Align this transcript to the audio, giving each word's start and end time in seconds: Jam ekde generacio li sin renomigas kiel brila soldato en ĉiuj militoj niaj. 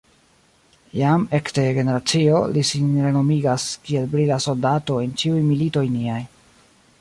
Jam 0.99 1.25
ekde 1.39 1.65
generacio 1.75 2.39
li 2.55 2.63
sin 2.69 2.87
renomigas 3.09 3.67
kiel 3.85 4.09
brila 4.15 4.41
soldato 4.47 4.97
en 5.05 5.13
ĉiuj 5.23 5.45
militoj 5.53 5.85
niaj. 6.01 6.19